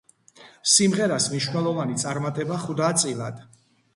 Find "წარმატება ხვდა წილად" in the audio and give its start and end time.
2.05-3.45